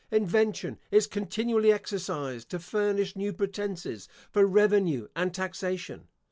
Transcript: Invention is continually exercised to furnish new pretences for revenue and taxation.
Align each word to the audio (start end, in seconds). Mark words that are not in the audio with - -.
Invention 0.09 0.79
is 0.89 1.05
continually 1.05 1.71
exercised 1.71 2.49
to 2.49 2.57
furnish 2.57 3.15
new 3.15 3.31
pretences 3.33 4.09
for 4.31 4.47
revenue 4.47 5.07
and 5.15 5.31
taxation. 5.31 6.07